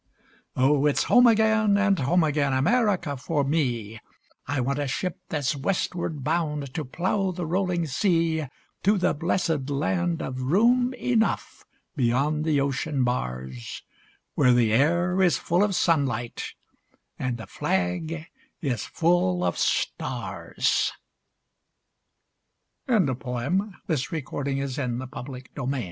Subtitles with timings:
[0.55, 3.99] Oh, it's home again, and home again, America for me!
[4.47, 8.47] I want a ship that's westward bound to plough the rolling sea,
[8.81, 11.63] To the bléssed Land of Room Enough
[11.95, 13.83] beyond the ocean bars,
[14.33, 16.55] Where the air is full of sunlight
[17.19, 18.25] and the flag
[18.59, 20.91] is full of stars
[22.87, 23.57] A Presbyterian
[23.87, 25.75] Minister, Henry Van Dyke is perhaps best